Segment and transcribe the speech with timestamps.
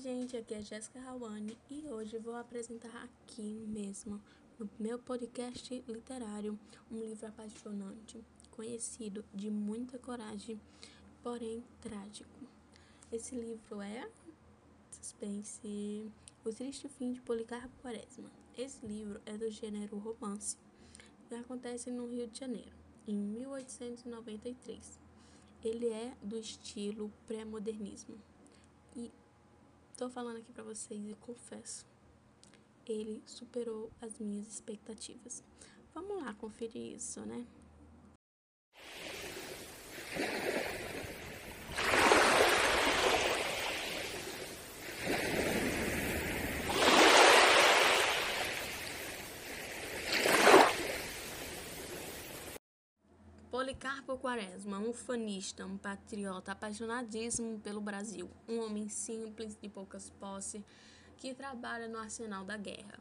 [0.00, 4.18] gente, aqui é Jéssica Rawane e hoje vou apresentar aqui mesmo,
[4.58, 6.58] no meu podcast literário,
[6.90, 10.58] um livro apaixonante, conhecido de muita coragem,
[11.22, 12.30] porém trágico.
[13.12, 14.10] Esse livro é
[14.90, 16.10] Suspense,
[16.46, 18.30] O Triste Fim de Policarpo Quaresma.
[18.56, 20.56] Esse livro é do gênero romance
[21.30, 22.72] e acontece no Rio de Janeiro,
[23.06, 24.98] em 1893.
[25.62, 28.18] Ele é do estilo pré-modernismo.
[28.96, 29.12] E
[30.00, 31.84] tô falando aqui para vocês e confesso,
[32.86, 35.44] ele superou as minhas expectativas.
[35.92, 37.46] Vamos lá conferir isso, né?
[53.70, 60.60] Policarpo Quaresma, um fanista, um patriota apaixonadíssimo pelo Brasil, um homem simples, de poucas posses,
[61.16, 62.98] que trabalha no arsenal da guerra.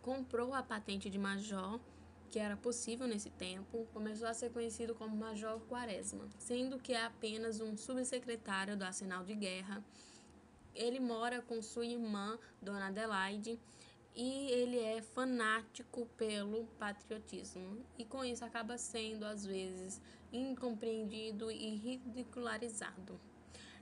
[0.00, 1.80] Comprou a patente de major,
[2.30, 7.04] que era possível nesse tempo, começou a ser conhecido como Major Quaresma, sendo que é
[7.04, 9.84] apenas um subsecretário do arsenal de guerra.
[10.76, 13.58] Ele mora com sua irmã, Dona Adelaide,
[14.14, 20.00] e ele é fanático pelo patriotismo e com isso acaba sendo às vezes
[20.32, 23.20] incompreendido e ridicularizado.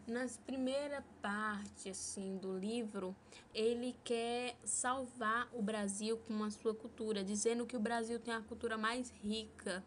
[0.07, 3.15] Nas primeira parte assim do livro,
[3.55, 8.41] ele quer salvar o Brasil com a sua cultura, dizendo que o Brasil tem a
[8.41, 9.85] cultura mais rica.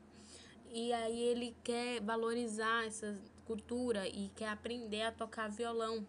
[0.71, 6.07] E aí ele quer valorizar essa cultura e quer aprender a tocar violão.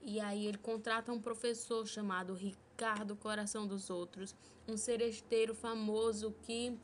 [0.00, 2.71] E aí ele contrata um professor chamado Ricardo
[3.16, 4.34] Coração dos Outros,
[4.68, 6.78] um seresteiro famoso que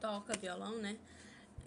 [0.00, 0.98] toca violão, né?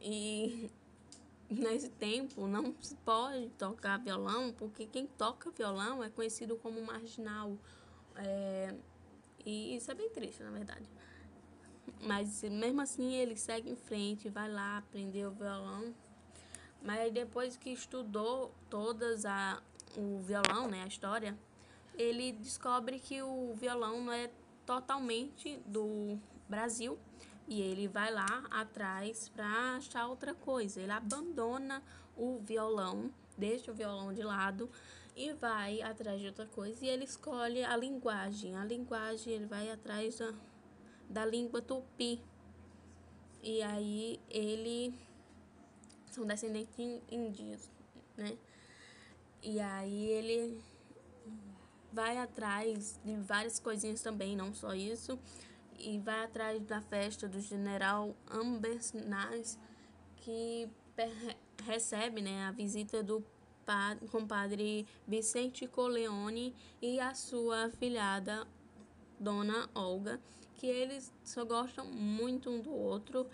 [0.02, 0.70] E
[1.50, 7.58] nesse tempo não se pode tocar violão, porque quem toca violão é conhecido como marginal.
[8.16, 8.74] É,
[9.46, 10.90] e isso é bem triste, na verdade.
[12.02, 15.94] Mas mesmo assim ele segue em frente, vai lá aprender o violão.
[16.82, 19.62] Mas depois que estudou todas a,
[19.96, 21.38] o violão, né, a história,
[22.02, 24.30] ele descobre que o violão não é
[24.66, 26.18] totalmente do
[26.50, 26.98] Brasil
[27.48, 30.82] e ele vai lá atrás para achar outra coisa.
[30.82, 31.84] Ele abandona
[32.16, 34.70] o violão, deixa o violão de lado
[35.16, 36.86] e vai atrás de outra coisa.
[36.86, 38.56] E ele escolhe a linguagem.
[38.56, 40.34] A linguagem, ele vai atrás da,
[41.10, 42.22] da língua tupi.
[43.44, 44.94] E aí ele
[46.06, 47.70] são descendentes índios,
[48.16, 48.38] né?
[49.42, 50.62] E aí ele
[51.92, 55.20] vai atrás de várias coisinhas também, não só isso,
[55.78, 59.58] e vai atrás da festa do general Ambers Nas,
[60.18, 60.70] que
[61.64, 63.24] recebe né, a visita do
[64.12, 68.46] compadre Vicente Coleone e a sua afilhada
[69.20, 70.20] Dona Olga,
[70.56, 73.28] que eles só gostam muito um do outro,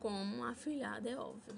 [0.00, 1.54] como a afilhada, é óbvio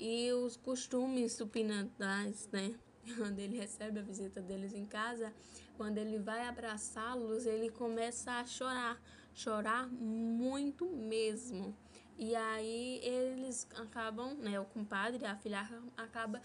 [0.00, 2.74] e os costumes supinatais, né?
[3.16, 5.32] Quando ele recebe a visita deles em casa,
[5.76, 9.00] quando ele vai abraçá-los, ele começa a chorar,
[9.34, 11.74] chorar muito mesmo.
[12.18, 15.66] E aí eles acabam, né, o compadre, a filha
[15.96, 16.42] acaba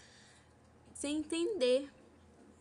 [0.94, 1.90] sem entender,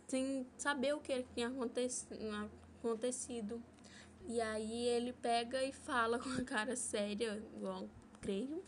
[0.06, 3.64] sem saber o que tinha acontecido.
[4.28, 7.88] E aí ele pega e fala com a cara séria, igual
[8.20, 8.62] creio,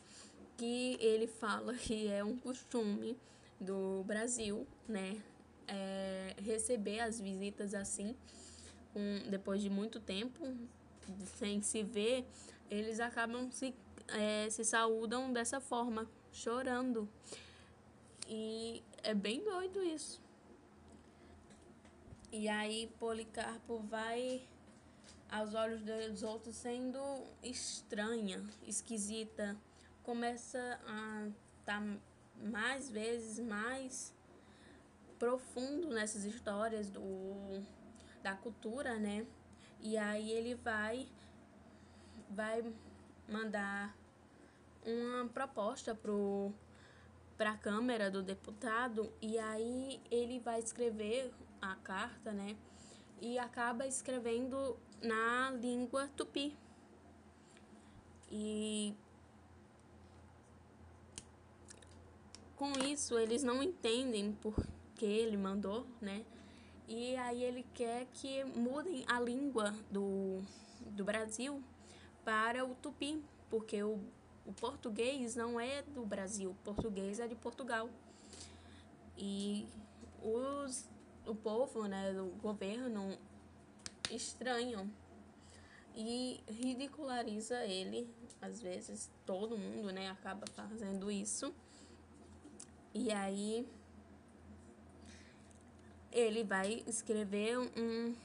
[0.56, 3.18] que ele fala que é um costume
[3.60, 5.22] do Brasil, né,
[5.68, 8.16] é, receber as visitas assim,
[8.96, 10.56] um, depois de muito tempo
[11.38, 12.26] sem se ver,
[12.70, 13.74] eles acabam se,
[14.10, 17.10] é, se saúdam dessa forma, chorando.
[18.28, 20.22] E é bem doido isso.
[22.32, 24.46] E aí Policarpo vai
[25.32, 27.00] aos olhos dos outros sendo
[27.42, 29.58] estranha, esquisita,
[30.04, 31.28] começa a
[31.60, 31.98] estar tá
[32.42, 34.14] mais vezes mais
[35.18, 37.64] profundo nessas histórias do
[38.22, 39.26] da cultura, né?
[39.82, 41.08] E aí ele vai
[42.30, 42.64] vai
[43.28, 43.96] mandar
[44.86, 46.54] uma proposta pro
[47.38, 51.32] para a Câmara do Deputado e aí ele vai escrever
[51.62, 52.58] a carta, né?
[53.22, 56.58] E acaba escrevendo na língua tupi.
[58.30, 58.96] E
[62.58, 64.56] com isso eles não entendem por
[64.96, 66.26] que ele mandou, né?
[66.88, 70.42] E aí ele quer que mudem a língua do,
[70.82, 71.64] do Brasil
[72.26, 74.00] para o tupi, porque o,
[74.46, 77.90] o português não é do Brasil, o português é de Portugal.
[79.18, 79.68] E
[80.24, 80.90] os,
[81.26, 83.18] o, povo, né, do governo,
[84.10, 84.90] estranham
[85.96, 88.10] e ridiculariza ele,
[88.42, 91.54] às vezes todo mundo, né, acaba fazendo isso.
[92.94, 93.68] E aí
[96.12, 98.16] ele vai escrever um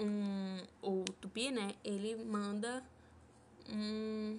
[0.00, 1.74] um o Tupi, né?
[1.84, 2.84] Ele manda
[3.68, 4.38] um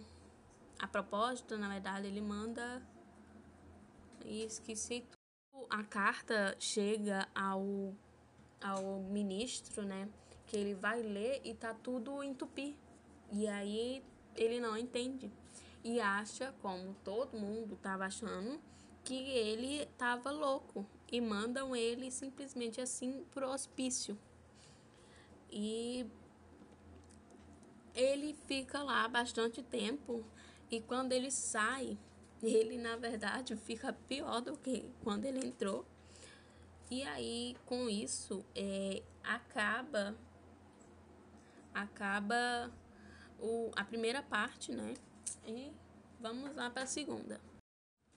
[0.80, 2.82] a propósito, na verdade, ele manda
[4.26, 5.06] e esqueci
[5.70, 7.94] a carta chega ao
[8.62, 10.10] ao ministro, né?
[10.46, 12.76] Que ele vai ler e tá tudo em tupi.
[13.32, 14.04] E aí
[14.36, 15.32] ele não entende
[15.84, 18.60] e acha, como todo mundo estava achando,
[19.04, 24.18] que ele estava louco e mandam ele simplesmente assim pro hospício.
[25.52, 26.06] E
[27.96, 30.24] ele fica lá bastante tempo
[30.70, 31.98] e quando ele sai,
[32.42, 35.86] ele na verdade fica pior do que quando ele entrou.
[36.92, 40.16] E aí com isso é, acaba
[41.74, 42.72] acaba
[43.40, 44.94] o, a primeira parte, né?
[45.46, 45.72] E
[46.20, 47.40] vamos lá para a segunda.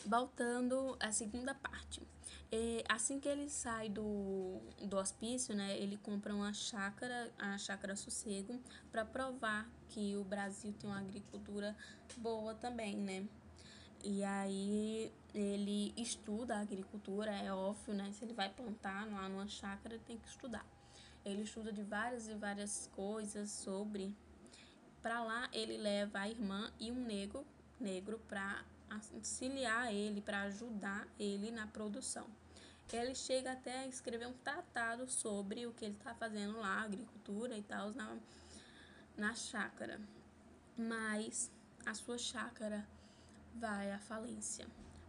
[0.05, 2.03] Voltando à segunda parte.
[2.51, 7.97] É, assim que ele sai do, do hospício, né, ele compra uma chácara, a chácara
[7.97, 8.61] Sossego,
[8.91, 11.77] para provar que o Brasil tem uma agricultura
[12.19, 13.27] boa também, né?
[14.05, 18.11] E aí ele estuda a agricultura, é óbvio, né?
[18.13, 20.67] Se ele vai plantar lá numa chácara, ele tem que estudar.
[21.25, 24.15] Ele estuda de várias e várias coisas sobre
[25.03, 27.45] para lá ele leva a irmã e um negro,
[27.81, 32.27] negro para auxiliar ele, para ajudar ele na produção.
[32.93, 37.57] Ele chega até a escrever um tratado sobre o que ele está fazendo lá, agricultura
[37.57, 38.19] e tal, na,
[39.17, 39.99] na chácara.
[40.77, 41.51] Mas
[41.87, 42.87] a sua chácara
[43.55, 44.67] vai à falência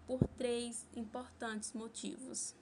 [0.08, 2.56] por três importantes motivos.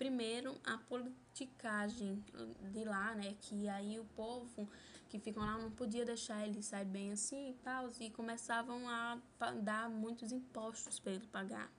[0.00, 2.24] Primeiro, a politicagem
[2.72, 4.66] de lá, né, que aí o povo
[5.10, 9.18] que ficam lá não podia deixar ele sair bem assim e tal, e começavam a
[9.60, 11.70] dar muitos impostos para ele pagar.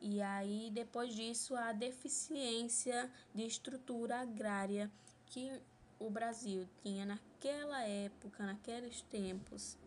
[0.00, 4.90] E aí, depois disso, a deficiência de estrutura agrária
[5.26, 5.48] que
[6.00, 9.78] o Brasil tinha naquela época, naqueles tempos.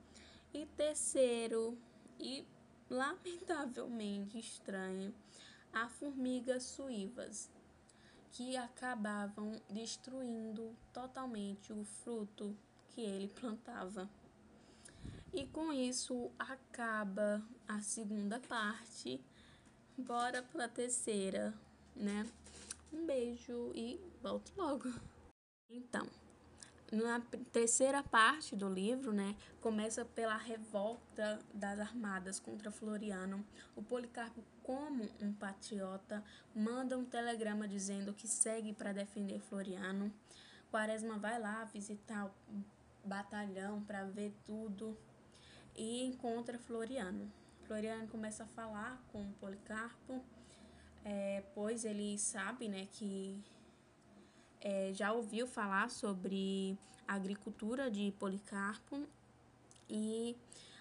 [0.53, 1.77] E terceiro,
[2.17, 2.45] e
[2.89, 5.13] lamentavelmente estranho,
[5.75, 7.51] a formigas suivas,
[8.31, 12.57] que acabavam destruindo totalmente o fruto
[12.89, 14.09] que ele plantava.
[15.33, 19.21] E com isso acaba a segunda parte.
[19.97, 21.53] Bora para a terceira,
[21.93, 22.25] né?
[22.91, 24.89] Um beijo e volto logo.
[25.69, 26.07] Então,
[26.95, 27.19] na
[27.51, 33.45] terceira parte do livro, né, começa pela revolta das armadas contra Floriano.
[33.75, 36.23] O Policarpo, como um patriota,
[36.55, 40.11] manda um telegrama dizendo que segue para defender Floriano.
[40.71, 42.63] Quaresma vai lá visitar o
[43.07, 44.97] batalhão para ver tudo
[45.75, 47.31] e encontra Floriano.
[47.67, 50.23] Floriano começa a falar com o Policarpo,
[51.03, 53.37] é, pois ele sabe, né, que
[54.65, 56.75] é, já ouviu falar sobre
[57.07, 59.07] a agricultura de Policarpo
[59.87, 60.35] e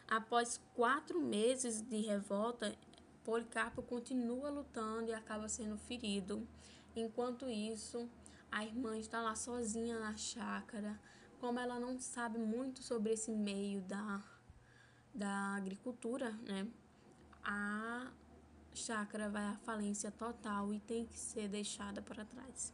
[0.08, 2.74] após quatro meses de revolta,
[3.22, 6.48] Policarpo continua lutando e acaba sendo ferido.
[6.96, 8.08] Enquanto isso,
[8.50, 10.98] a irmã está lá sozinha na chácara.
[11.38, 14.22] Como ela não sabe muito sobre esse meio da,
[15.14, 16.66] da agricultura, né?
[17.42, 18.10] A
[18.72, 22.72] chácara vai à falência total e tem que ser deixada para trás.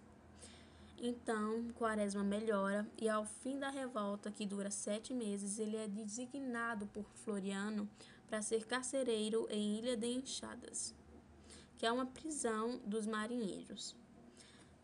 [1.03, 6.87] Então, Quaresma melhora e, ao fim da revolta, que dura sete meses, ele é designado
[6.89, 7.89] por Floriano
[8.29, 10.95] para ser carcereiro em Ilha de Enxadas,
[11.79, 13.97] que é uma prisão dos marinheiros.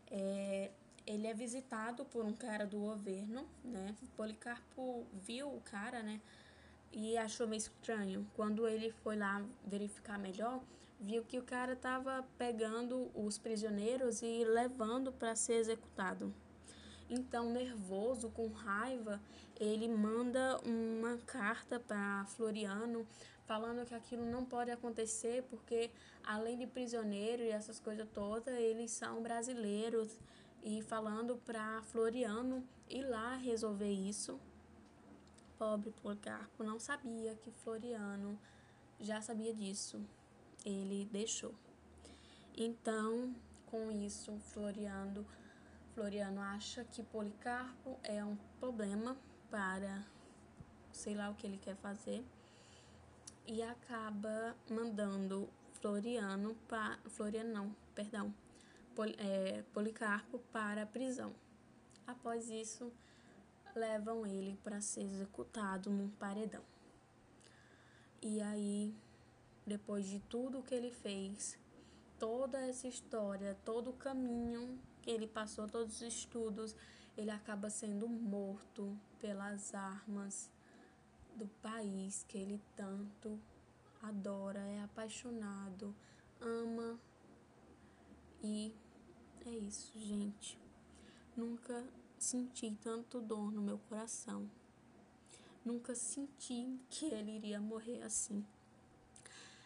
[0.09, 0.71] É,
[1.05, 3.95] ele é visitado por um cara do governo, né?
[4.15, 6.19] Policarpo viu o cara, né?
[6.91, 8.27] E achou meio estranho.
[8.35, 10.63] Quando ele foi lá verificar melhor,
[10.99, 16.33] viu que o cara estava pegando os prisioneiros e levando para ser executado.
[17.09, 19.21] Então, nervoso, com raiva,
[19.59, 23.07] ele manda uma carta para Floriano
[23.45, 25.89] falando que aquilo não pode acontecer porque
[26.21, 30.19] além de prisioneiro e essas coisas todas, eles são brasileiros
[30.61, 34.37] e falando para Floriano ir lá resolver isso.
[35.57, 38.37] Pobre Policarpo não sabia que Floriano
[38.99, 40.03] já sabia disso
[40.65, 41.53] ele deixou.
[42.55, 43.35] Então,
[43.65, 45.25] com isso, Floriano,
[45.93, 49.17] Floriano acha que Policarpo é um problema
[49.49, 50.05] para
[50.91, 52.25] sei lá o que ele quer fazer
[53.45, 58.33] e acaba mandando Floriano para Floriano não, perdão,
[59.17, 61.33] é, Policarpo para a prisão.
[62.05, 62.91] Após isso,
[63.75, 66.63] levam ele para ser executado num paredão.
[68.21, 68.95] E aí,
[69.67, 71.59] depois de tudo que ele fez,
[72.17, 76.73] toda essa história, todo o caminho que ele passou, todos os estudos,
[77.17, 80.49] ele acaba sendo morto pelas armas
[81.35, 83.37] do país que ele tanto
[84.01, 85.93] adora, é apaixonado,
[86.39, 86.97] ama.
[88.41, 88.73] E
[89.45, 90.57] é isso, gente.
[91.35, 91.83] Nunca
[92.17, 94.49] senti tanto dor no meu coração.
[95.65, 98.45] Nunca senti que ele iria morrer assim.